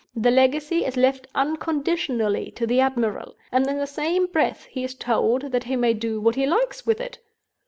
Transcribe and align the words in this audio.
The 0.15 0.31
legacy 0.31 0.83
is 0.83 0.97
left 0.97 1.27
unconditionally 1.35 2.49
to 2.55 2.65
the 2.65 2.79
admiral; 2.79 3.35
and 3.51 3.67
in 3.67 3.77
the 3.77 3.85
same 3.85 4.25
breath 4.25 4.65
he 4.65 4.83
is 4.83 4.95
told 4.95 5.51
that 5.51 5.65
he 5.65 5.75
may 5.75 5.93
do 5.93 6.19
what 6.19 6.33
he 6.33 6.47
likes 6.47 6.87
with 6.87 6.99
it! 6.99 7.19